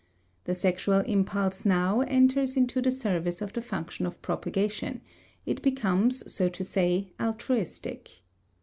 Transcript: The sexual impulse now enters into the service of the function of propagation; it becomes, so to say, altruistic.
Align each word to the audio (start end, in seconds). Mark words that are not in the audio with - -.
The 0.45 0.55
sexual 0.55 1.01
impulse 1.01 1.63
now 1.63 1.99
enters 1.99 2.57
into 2.57 2.81
the 2.81 2.89
service 2.89 3.39
of 3.39 3.53
the 3.53 3.61
function 3.61 4.07
of 4.07 4.19
propagation; 4.23 5.01
it 5.45 5.61
becomes, 5.61 6.33
so 6.33 6.49
to 6.49 6.63
say, 6.63 7.13
altruistic. 7.21 8.23